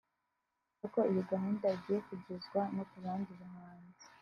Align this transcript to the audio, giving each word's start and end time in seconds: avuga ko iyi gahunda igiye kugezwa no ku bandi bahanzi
avuga 0.75 0.87
ko 0.93 0.99
iyi 1.11 1.21
gahunda 1.31 1.65
igiye 1.77 1.99
kugezwa 2.07 2.61
no 2.75 2.83
ku 2.89 2.97
bandi 3.05 3.31
bahanzi 3.39 4.05